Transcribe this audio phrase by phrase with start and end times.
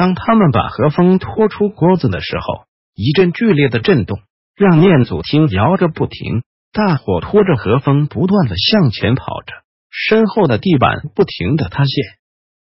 [0.00, 2.64] 当他们把何风拖出锅子的时候，
[2.94, 4.18] 一阵剧烈的震动
[4.56, 6.42] 让念祖听摇个不停。
[6.72, 9.52] 大伙拖着何风不断的向前跑着，
[9.90, 11.92] 身后的地板不停的塌陷，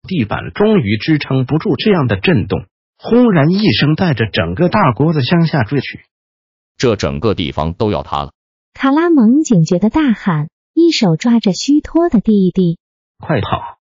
[0.09, 2.65] 地板终于支撑不住这样的震动，
[2.99, 6.01] 轰然一声，带着整个大锅子向下坠去。
[6.79, 8.33] 这整个地方都要塌了！
[8.75, 12.81] 卡拉蒙警觉的大喊，一手抓着虚脱的弟弟
[13.23, 13.79] ：“快跑，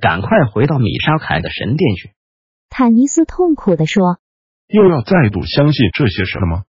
[0.00, 2.12] 赶快回到米沙凯的神殿去！”
[2.74, 4.18] 坦尼斯痛苦地说
[4.66, 6.64] ：“又要再度相信这些事了吗？”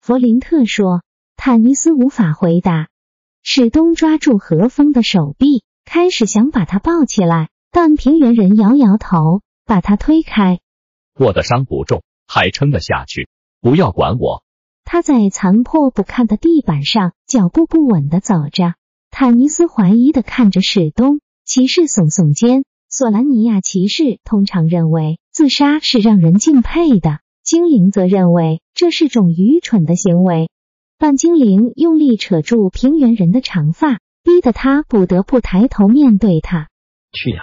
[0.00, 1.02] 弗林特说。
[1.36, 2.88] 坦尼斯无法回答。
[3.42, 10.60] 史东抓住何风的手臂，开始想把他抱起来，但平原人摇摇头，把他推开。
[11.18, 13.28] 我的伤不重，还撑得下去，
[13.60, 14.44] 不要管我。
[14.84, 18.74] 他在残破不堪的地板上脚步不稳的走着。
[19.10, 22.62] 坦尼斯怀疑的看着史东，骑士耸耸肩。
[22.88, 30.50] 索兰尼亚骑士通常认为自杀是让人敬佩的，精灵则认为这是种愚蠢的行为。
[30.98, 36.68] 半精灵用力扯住平原人的长发，逼得他不得不抬头面对他。
[37.12, 37.42] 去呀，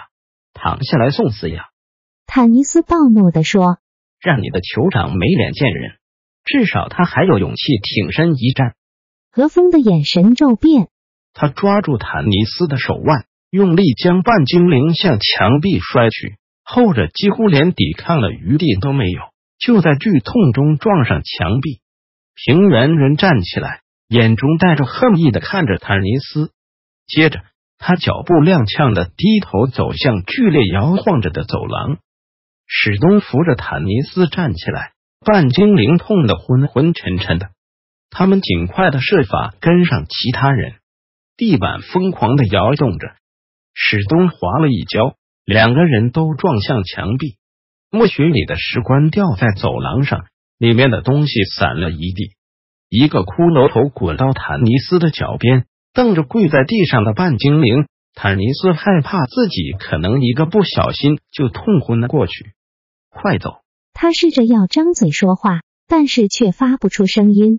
[0.52, 1.64] 躺下来送死呀！
[2.26, 3.78] 坦尼斯暴怒地说
[4.20, 5.92] ：“让你的酋长没脸见人，
[6.44, 8.74] 至少他还有勇气挺身一战。”
[9.32, 10.88] 何风的眼神骤变，
[11.32, 13.24] 他抓住坦尼斯的手腕。
[13.50, 16.36] 用力将半精灵向墙壁摔去，
[16.70, 19.22] 后者几乎连抵抗的余地都没有，
[19.58, 21.80] 就在剧痛中撞上墙壁。
[22.34, 26.52] 平原人站起来，眼中带着恨意的看着坦尼斯，
[27.06, 27.40] 接着
[27.78, 31.96] 他脚步踉跄的低头走向剧烈摇晃着的走廊。
[32.66, 34.92] 史东扶着坦尼斯站起来，
[35.24, 37.48] 半精灵痛的昏昏沉沉的，
[38.10, 40.74] 他们尽快的设法跟上其他人，
[41.34, 43.14] 地板疯狂的摇动着。
[43.72, 45.16] 史东滑了一跤，
[45.48, 47.38] 两个人都撞向墙壁。
[47.90, 50.26] 墓穴里的石棺掉在走廊上，
[50.58, 52.34] 里面的东西散了一地。
[52.90, 55.64] 一个骷髅头滚到坦尼斯的脚边，
[55.94, 57.86] 瞪着跪在地上的半精灵。
[58.12, 62.52] 坦尼斯害怕自己可能一个不小心就痛昏了过去。
[63.08, 63.62] 快走！
[63.94, 67.58] 他试着要张嘴说话，但是却发不出声音。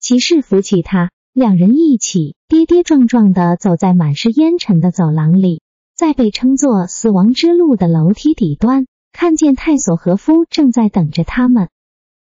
[0.00, 1.10] 骑士扶起他。
[1.34, 5.62] 两人一起跌跌撞撞的走在满是烟尘的走廊里，
[5.98, 11.70] 在被称作“死亡之路”的楼梯底端，看见泰索和夫正在等着他们。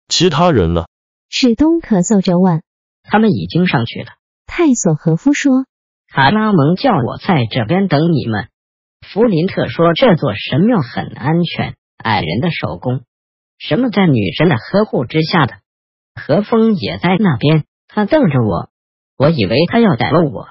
[0.08, 0.86] 其他人呢？
[1.28, 2.62] 史东咳嗽着问。
[3.02, 4.10] 他们已经上去了。
[4.46, 5.66] 泰索和夫说
[6.14, 8.50] ：“卡拉蒙叫我在这边等你们。”
[9.02, 13.02] 弗林特说：“这座神庙很安全，矮人的手工，
[13.58, 15.56] 什么在女神的呵护之下的。”
[16.14, 18.70] 何风也在那边，他瞪着我。
[19.18, 20.50] 我以为他要逮了我，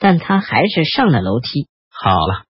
[0.00, 1.68] 但他还是上了楼梯。
[1.88, 2.45] 好了，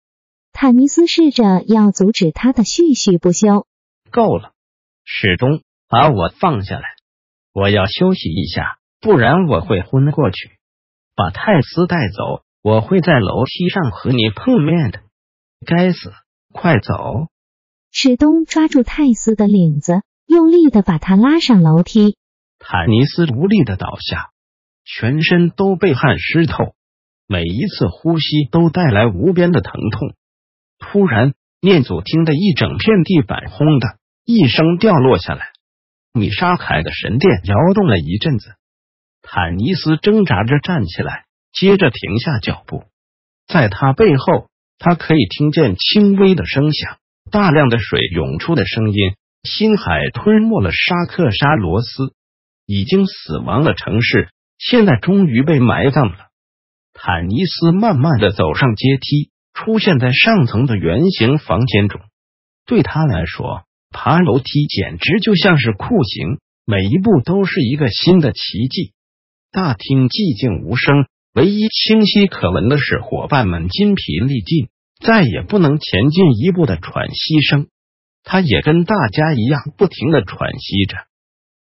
[0.56, 3.66] 坦尼斯试着要阻止他的絮絮不休。
[4.12, 4.52] 够了，
[5.04, 6.84] 始终把我放下来，
[7.52, 10.52] 我要休息一下，不然我会昏过去。
[11.16, 15.00] 把泰斯带走，我会在楼梯上和你碰面的。
[15.66, 16.12] 该死，
[16.52, 17.26] 快走！
[17.90, 22.16] 史东抓住泰斯的领子，用力的把他拉上楼梯。
[22.60, 24.30] 坦尼斯无力的倒下。
[24.84, 26.74] 全身都被汗湿透，
[27.26, 30.14] 每一次呼吸都带来无边的疼痛。
[30.84, 35.46] 突然，念祖听得一整片地板轰的一声掉落下来，
[36.12, 38.54] 米沙凯的神殿摇动了一阵子。
[39.22, 42.84] 坦尼斯挣扎着站起来，接着停下脚步。
[43.46, 44.48] 在他背后，
[44.78, 46.98] 他可以听见轻微的声响，
[47.30, 48.96] 大量的水涌出的声音。
[49.42, 52.14] 星海吞没了沙克沙罗斯，
[52.66, 54.28] 已经死亡的城市。
[54.58, 56.16] 现在终于被埋葬了。
[56.92, 62.00] 坦尼斯慢慢的走上阶梯，出现在上层的圆形房间中。
[62.66, 68.92] 对他来说，爬楼梯简直就像是酷刑，每一步都是一个新的奇迹。
[69.50, 74.68] 大厅寂静无声，唯一清晰可闻的是伙伴们筋疲力尽，
[75.00, 77.68] 再也不能前进一步的喘息声。
[78.22, 80.96] 他也跟大家一样，不停的喘息着。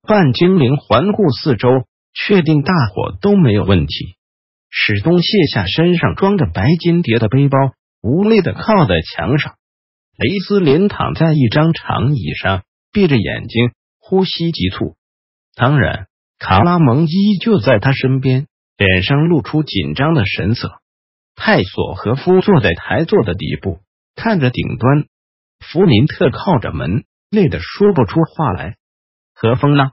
[0.07, 1.87] 半精灵环顾四周。
[2.19, 4.15] 确定大伙都没有问题，
[4.71, 7.59] 史东卸下身上装着白金蝶的背包，
[8.01, 9.55] 无力的靠在墙上。
[10.17, 14.95] 雷斯林躺在一张长椅上，闭着眼睛，呼吸急促。
[15.55, 16.07] 当然，
[16.39, 18.47] 卡拉蒙依旧在他身边，
[18.77, 20.69] 脸上露出紧张的神色。
[21.35, 23.79] 泰索和夫坐在台座的底部，
[24.15, 25.05] 看着顶端。
[25.59, 28.77] 弗林特靠着门，累得说不出话来。
[29.33, 29.91] 何风呢？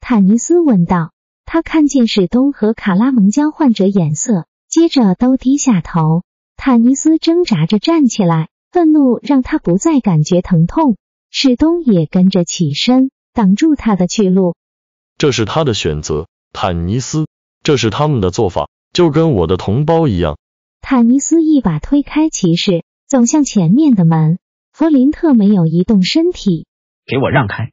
[0.00, 1.12] 坦尼斯问道。
[1.50, 6.22] 他看见史东和卡拉蒙交换着眼色，接着都低下头。
[6.60, 10.96] 坦尼斯挣扎着站起来，愤怒让他不再感觉疼痛。
[11.30, 14.56] 史东也跟着起身，挡住他的去路。
[15.16, 17.28] 这是他的选择，坦尼斯。
[17.62, 20.36] 这是他们的做法，就跟我的同胞一样。
[20.80, 24.38] 坦尼斯一把推开骑士，走向前面的门。
[24.72, 26.66] 弗林特没有移动身体，
[27.06, 27.70] 给我让开！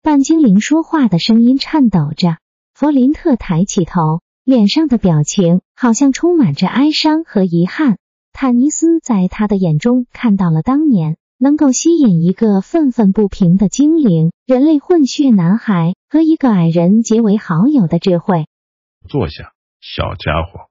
[0.00, 2.38] 半精灵说话的声音颤抖着。
[2.72, 7.98] 弗林特抬起头，脸上的表情好像充满着哀伤和遗憾。
[8.32, 18.46] 坦尼斯在他的眼中看到了当年能够吸引一个愤愤不平的精灵、人类混血男孩和一个矮人结为好友的智慧。
[19.08, 20.68] 坐下，小家伙。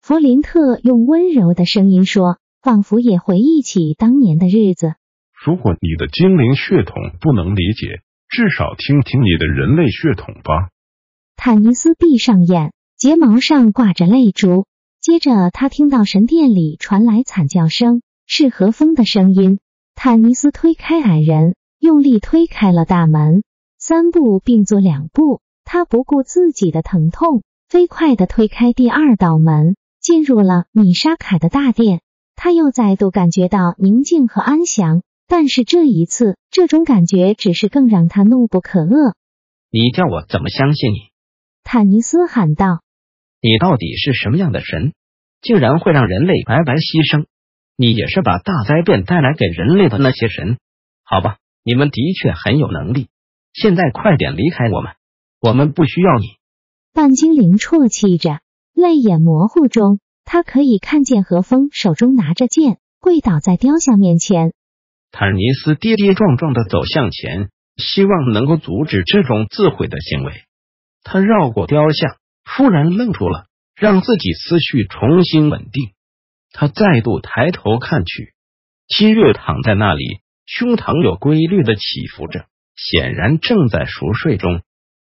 [0.00, 4.94] 弗林特用温柔的声音说，仿佛也回忆起当年的日子。
[5.44, 10.70] 如果你的精灵血统不能理解，至少听听你的人类血统吧。
[11.36, 14.66] 坦尼斯闭上眼，睫毛上挂着泪珠。
[15.06, 19.60] 接着，他听到神殿里传来惨叫声，是何风的声音。
[19.94, 23.44] 坦尼斯推开矮人，用力推开了大门，
[23.78, 32.00] 三步并作两步，他不顾自己的疼痛，飞快的推开第二道门，进入了米沙凯的大殿。
[32.34, 39.12] 他又再度感觉到宁静和安详，但是这一次，这种感觉只是更让他怒不可遏。
[39.70, 40.96] 你叫我怎么相信你？
[41.62, 42.80] 坦尼斯喊道
[43.46, 44.92] ：“你到底是什么样的神，
[45.40, 47.26] 竟然会让人类白白牺牲？
[47.76, 50.58] 你也是把大灾变带来给人类的那些神？
[51.04, 53.06] 好吧，你们的确很有能力。
[53.52, 54.94] 现在快点离开我们，
[55.40, 56.26] 我们不需要你。”
[56.92, 58.40] 半精灵啜泣着，
[58.74, 64.54] 泪眼模糊中，他可以看见何风手中拿着剑，跪倒在雕像面前。
[65.12, 70.32] 坦尼斯跌跌撞撞的走向前，希望能够阻止这种自毁的行为。
[71.04, 72.16] 他绕过雕像，
[72.46, 75.90] 突然愣住了，让自己思绪重新稳定。
[76.52, 78.32] 他再度抬头看去，
[78.88, 80.04] 七月躺在那里，
[80.46, 82.46] 胸膛有规律的起伏着，
[82.76, 84.62] 显然正在熟睡中。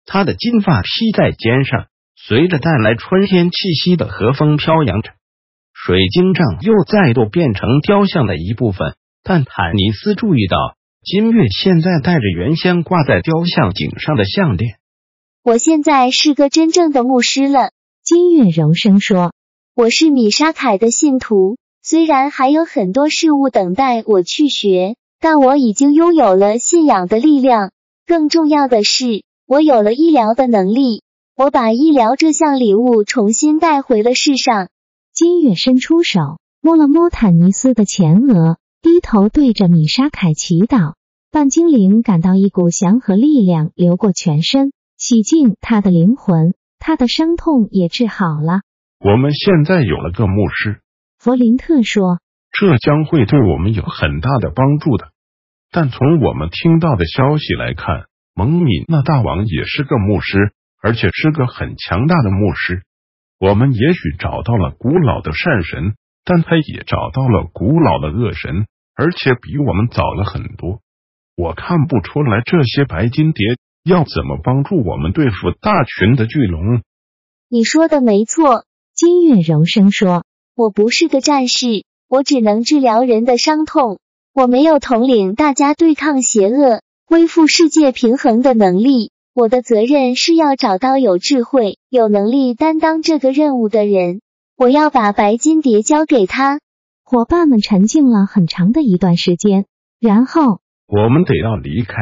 [0.06, 5.12] 他的金发披在肩上，随着带来春天气息的和风飘扬着。
[5.74, 14.78] 水晶杖又再度变成雕像的一部分，但坦尼斯注意到，金月现在带着原先挂在雕像颈上的项链。
[15.46, 19.34] 我现在是个真正的牧师了，金月柔声说
[19.76, 27.72] ：“我是米沙凯的信徒，虽然还有很多事物等待我去学，但我已经拥有了信仰的力量。
[28.08, 31.04] 更重要的是，我有了医疗的能力。
[31.36, 34.70] 我把医疗这项礼物重新带回了世上。”
[35.14, 36.22] 金月伸出手
[36.62, 40.94] 摸了摸坦尼斯的前额，低头对着米沙凯祈祷。
[41.32, 44.72] 半精灵感到一股祥和力量流过全身。
[45.04, 48.62] 洗净他的灵魂，他的伤痛也治好了。
[49.02, 50.80] 我们现在有了个牧师，
[51.20, 52.22] 弗林特说，
[52.54, 55.10] 这将会对我们有很大的帮助的。
[55.74, 62.84] 但从我们听到的消息来看，蒙米那大王也是个牧师，而且是个很强大的牧师。
[63.42, 70.80] 我们也许找到了古老的善神，但他也找到了古老的恶神，而且比我们早了很多。
[71.36, 73.58] 我看不出来这些白金蝶。
[73.84, 76.82] 要怎么帮助我们对付大群的巨龙？
[77.50, 78.64] 你说的没错，
[78.96, 80.24] 金月柔声说
[80.56, 84.00] ：“我不是个战士，我只能治疗人的伤痛。
[84.34, 89.12] 我没有统领大家对抗邪恶、恢复世界平衡的能力。
[89.36, 94.22] 我的责任是要找到有智慧、有能力担当这个任务的人。
[94.56, 96.62] 我要把白金蝶交给他。”
[97.04, 99.66] 伙伴们沉静了很长的一段时间，
[100.00, 101.96] 然后我们得要离开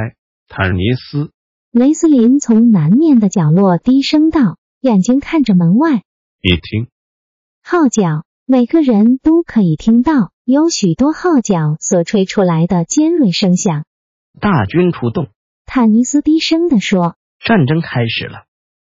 [0.47, 1.31] 坦尼斯。
[1.71, 6.03] 雷斯林从南面的角落低声道，眼睛看着门外。
[6.43, 6.89] 你听，
[7.63, 13.85] 号角，每个人都可以听到，有许多号角所吹出来的尖锐声响。
[14.41, 15.29] 大军出动，
[15.65, 18.43] 坦尼斯低声的说：“战争开始了。”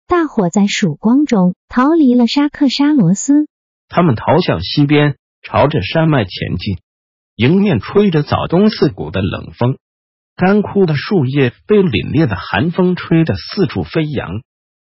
[0.09, 3.47] 大伙在曙光中逃离了沙克沙罗斯，
[3.89, 6.79] 他们逃向西边，朝着山脉前进。
[7.37, 9.79] 迎面吹着早冬刺骨的冷风。
[10.37, 14.43] 干枯的树叶被凛冽的寒风吹得四处飞扬。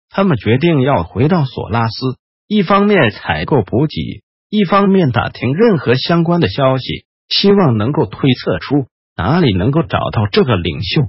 [0.09, 11.03] 他们决定要回到索拉斯，一方面采购补给，一方面打听任何相关的消息，希望能够推测出哪里能够找到这个领袖？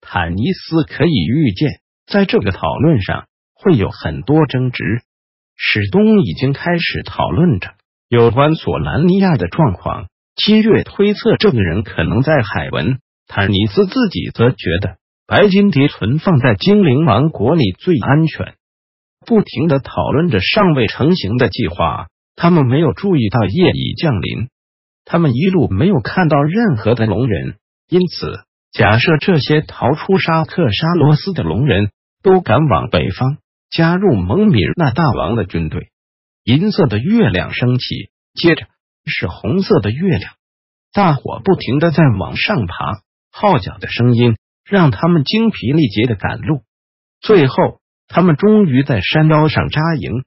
[0.00, 4.84] 坦尼斯可以预见，在这个讨论上会有很多争执。
[5.56, 7.74] 史东已经开始讨论着
[8.08, 12.98] 有关索兰尼亚的状况，基略推测这个人可能在海文。
[13.32, 18.54] 坦尼斯自己则觉得白金蝶存放在精灵王国里最安全。
[19.24, 24.48] 不停的讨论着尚未成型的计划，他们没有注意到夜已降临。
[25.04, 27.54] 他们一路没有看到任何的龙人，
[27.88, 28.32] 因此
[28.72, 31.92] 假设这些逃出沙克沙罗斯的龙人
[32.24, 33.38] 都赶往北方。
[33.70, 35.90] 加入蒙米那大王的军队。
[36.42, 38.66] 银色的月亮升起，接着
[39.06, 40.32] 是红色的月亮。
[40.92, 42.74] 大火不停的在往上爬，
[43.30, 46.62] 号角的声音让他们精疲力竭的赶路。
[47.20, 50.24] 最后，他们终于在山腰上扎营。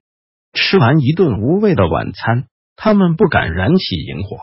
[0.52, 2.46] 吃完一顿无味的晚餐，
[2.76, 4.36] 他们不敢燃起萤火。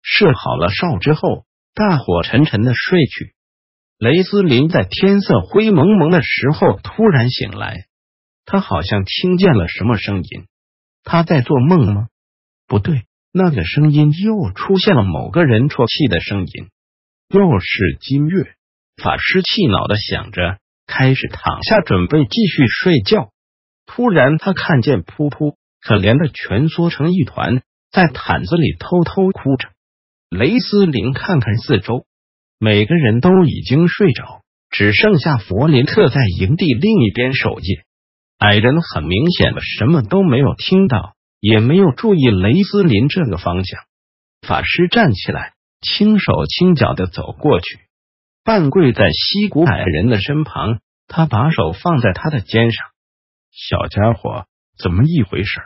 [0.00, 1.44] 设好了哨之后，
[1.74, 3.34] 大伙沉沉的睡去。
[3.98, 7.84] 雷斯林在天色灰蒙蒙的时候突然醒来。
[8.44, 10.46] 他好像听见了什么声音，
[11.04, 12.08] 他在做梦吗？
[12.66, 16.70] 不对，那个声音又出现了某个人啜泣的声音，
[17.32, 18.54] 又是金月。
[19.02, 23.30] 法师气恼的想着，开始躺下准备继续睡觉。
[23.86, 29.70] 突然，他看见噗噗可怜的蜷缩成一团，在毯子里偷偷哭着。
[30.28, 32.04] 雷斯林看看四周，
[32.58, 37.84] 每个人都已经睡着，只剩下弗林特在营地另一边守夜。
[38.38, 43.80] 矮人很明显的什么都没有听到，也没有注意雷斯林这个方向。
[44.46, 45.51] 法师站起来，
[45.82, 47.80] 轻手轻脚的走过去，
[48.44, 50.78] 半跪在西谷矮人的身旁。
[51.06, 52.86] 他把手放在他的肩上
[53.52, 54.46] ：“小家伙，
[54.78, 55.60] 怎么一回事？”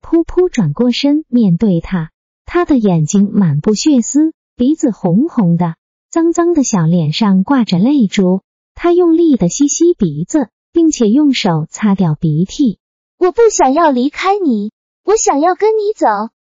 [0.00, 2.10] 噗噗转过身面对他，
[2.44, 5.74] 他的眼睛满布血丝，鼻子红红的，
[6.10, 8.42] 脏脏的小脸上挂着泪珠。
[8.74, 10.50] 他用力的吸吸鼻子。
[10.70, 12.78] 并且用手擦掉鼻涕。
[13.18, 14.70] 我不想要离开你，
[15.02, 16.06] 我想要跟你走。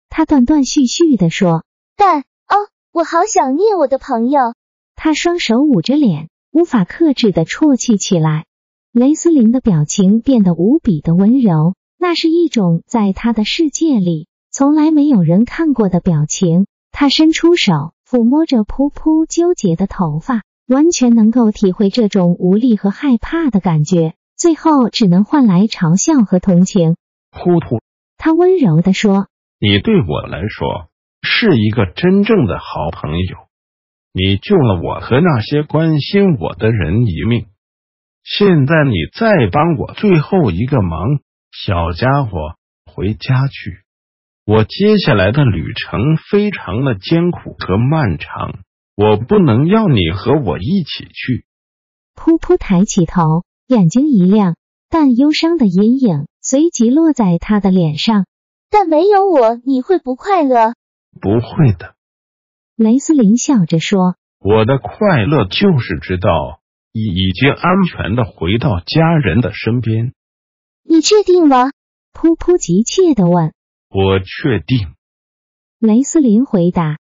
[0.10, 1.64] 他断断续续的说。
[1.96, 2.26] 但哦，
[2.98, 4.56] 我好想念我的朋友。
[4.96, 8.46] 他双手捂着脸，无法克制的啜泣起来。
[8.92, 16.66] 雷斯林的表情变得无比的温柔，那是一种在他的世界里从来没有人看过的表情。
[16.92, 20.42] 他伸出手抚摸着噗噗纠结的头发。
[20.68, 26.98] 完全能够体会这种无力和害怕的感觉，最后只能换来嘲笑和同情。
[27.32, 27.80] 糊涂，
[28.18, 29.28] 他温柔的说
[29.62, 30.87] ：“你对我来说
[31.22, 33.38] 是一个真正的好朋友，
[34.14, 37.48] 你救了我和那些关心我的人一命。
[38.24, 41.20] 现在你再帮我最后一个忙，
[41.52, 42.56] 小家伙，
[42.86, 43.80] 回家去。
[44.46, 48.60] 我接下来的旅程非常的艰苦和漫长。”
[48.98, 51.46] 我不能要你和我一起去。
[52.16, 54.56] 噗噗抬起头，眼睛一亮，
[54.90, 58.26] 但忧伤的阴影随即落在他的脸上。
[58.72, 60.74] 但没有我，你会不快乐？
[61.18, 61.96] 不会的，
[62.76, 64.16] 雷斯林笑着说。
[64.40, 70.14] 我的快乐就是知道已已经安全的回到家人的身边。
[70.84, 71.72] 你确定吗？
[72.14, 73.54] 噗噗急切的问。
[73.90, 74.94] 我确定。
[75.80, 76.98] 雷斯林回答。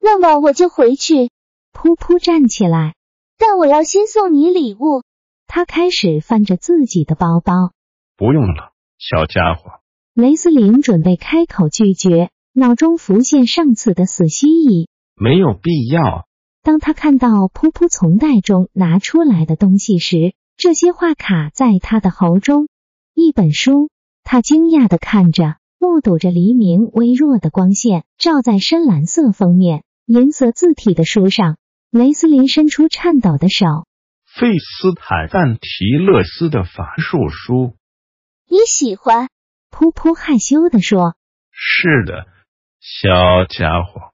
[0.00, 1.30] 那么我就回去。
[1.72, 2.94] 噗噗站起来，
[3.38, 5.02] 但我要先送你礼物。
[5.46, 7.72] 他开始翻着自己的包包。
[8.16, 9.80] 不用了，小家伙。
[10.14, 14.86] 雷斯林准备开口拒绝，脑中浮现上次的死蜥蜴。
[15.16, 16.28] 没有必要。
[16.62, 22.68] 当他看到噗噗从袋中拿出来的东西时，这些话卡在他的喉中。
[23.12, 23.90] 一本书。
[24.22, 31.58] 他惊讶的看着，目睹着黎明微弱的光线照在深蓝色封面、银色字体的书上。
[31.90, 33.66] 雷斯林伸出颤抖的手。
[34.24, 37.76] 费斯坦赞提勒斯的法术书，
[38.48, 39.28] 你喜欢？
[39.70, 41.14] 噗噗害羞的说。
[41.52, 42.26] 是的，
[42.86, 43.08] 小
[43.48, 44.12] 家伙。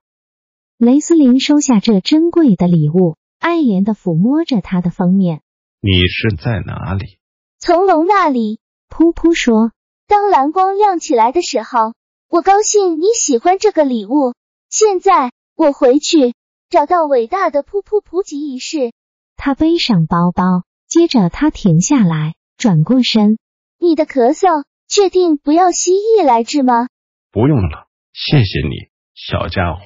[0.79, 5.43] 雷斯林收下这珍贵的礼物，爱怜的抚摸着它的封面。
[5.81, 7.19] 你是在哪里？
[7.59, 8.61] 从龙那里。
[8.89, 9.73] 噗噗说。
[10.07, 11.95] 当蓝光亮起来的时候，
[12.29, 14.35] 我高兴你喜欢这个礼物。
[14.69, 16.35] 现在我回去。
[16.69, 18.93] 找到伟大的噗噗普及仪式，
[19.35, 23.37] 他背上包包，接着他停下来，转过身。
[23.81, 26.87] 你的咳嗽，确定不要蜥蜴来治吗？
[27.33, 29.81] 不用了，谢谢你，小家伙。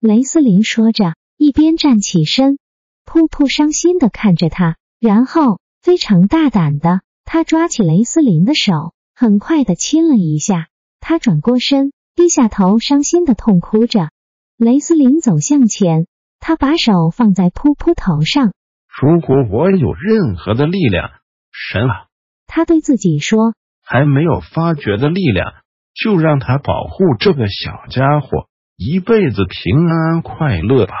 [0.00, 2.58] 雷斯林说着，一边站起身。
[3.04, 10.68] 噗噗伤心的看着他，然后非常大胆的，他抓起雷斯林的手，很快的亲了一下。
[11.00, 14.08] 他转过身，低下头，伤心的痛哭着。
[14.56, 16.06] 雷斯林走向前，
[16.40, 18.52] 他把手放在噗噗头上。
[18.88, 21.10] 如果我有任何的力量，
[21.52, 22.06] 神啊，
[22.46, 25.52] 他对自己说，还没有发觉的力量，
[25.94, 30.94] 就让他保护这个小家伙一辈子平安快乐吧。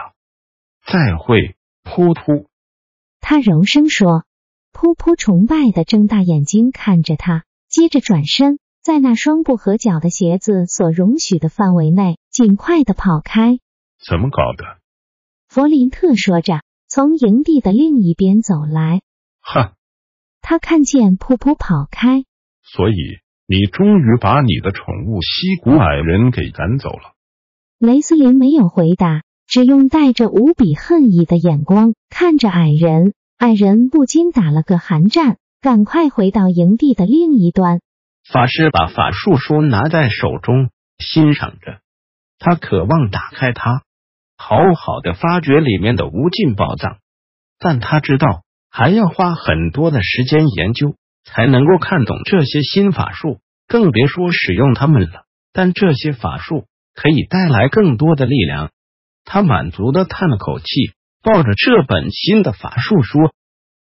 [0.86, 2.46] 再会，噗噗。
[3.20, 4.24] 他柔声说。
[4.76, 13.60] 噗噗崇拜的睁大眼睛看着他，接着转身，在那双不合脚的鞋子所容许的范围内，尽快的跑开。
[14.04, 14.80] 怎么搞的？
[15.48, 19.00] 弗林特说着，从营地的另一边走来。
[19.40, 19.74] 哈！
[20.42, 22.24] 他看见噗噗跑开。
[22.62, 22.94] 所以
[23.46, 27.12] 你终于把你的宠物西古矮人给赶走了。
[27.78, 33.12] 雷斯林没有回答，只用带着无比恨意的眼光看着矮人。
[33.36, 37.80] 矮人不禁打了个寒战，赶快回到营地的另一端。
[38.26, 41.80] 法师把法术书拿在手中，欣赏着。
[42.38, 43.82] 他渴望打开它，
[44.38, 46.98] 好好的发掘里面的无尽宝藏。
[47.58, 55.24] 但他知道还要花很多的时间研究，才能够看懂这些新法术，更别说使用它们了。
[55.52, 58.70] 但这些法术可以带来更多的力量。
[59.24, 60.66] 他满足的叹了口气。
[61.26, 63.18] 抱着这本新的法术书，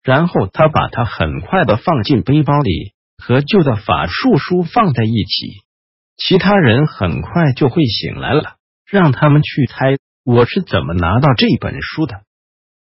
[0.04, 5.64] 然后他把它很快的放进背包里，和旧的法术书放在一起。
[6.18, 8.56] 其他人很快就会醒来了，
[8.86, 12.24] 让他们去猜我是怎么拿到这本书的。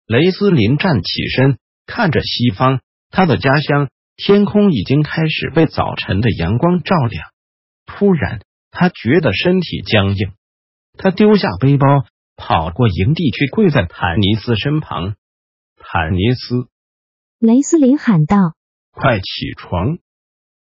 [0.07, 7.29] 雷斯林站起身，看着西方，他的家乡天空已经开始被早晨的阳光照亮。
[7.85, 10.33] 突然，他觉得身体僵硬，
[10.97, 11.85] 他丢下背包。
[12.39, 15.15] 跑过营地去，跪在坦尼斯身旁。
[15.75, 16.67] 坦尼斯，
[17.39, 18.53] 雷斯林喊道
[18.93, 19.25] ：“快起
[19.57, 19.97] 床！”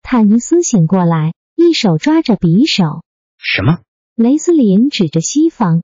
[0.01, 3.05] 坦尼斯醒过来，一手抓着匕首。
[3.37, 3.81] 什么？
[4.15, 5.83] 雷斯林指着西方。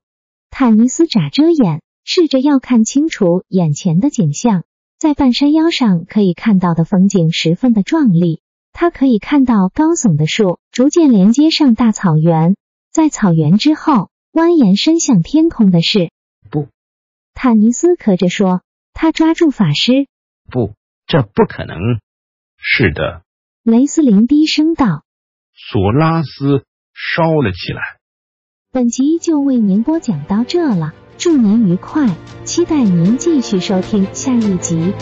[0.49, 4.63] 坦尼斯眨着眼，试着要看清楚眼前的景象。
[5.05, 8.41] 在半山腰上可以看到的风景十分的壮丽，
[8.73, 12.55] 他可以看到高耸的树逐渐连接上大草原，
[12.91, 14.09] 在草原之后。
[14.33, 16.09] 蜿蜒伸向天空的是
[16.49, 16.69] 不，
[17.35, 18.63] 坦尼斯咳着说。
[18.93, 20.07] 他抓住法师，
[20.49, 20.73] 不，
[21.05, 21.77] 这不可能。
[22.57, 23.21] 是的，
[23.61, 25.03] 雷斯林低声道。
[25.53, 26.65] 索拉斯
[26.95, 27.81] 烧了起来。
[28.71, 32.07] 本集就为您播讲到这了，祝您愉快，
[32.43, 34.93] 期待您继续收听下一集。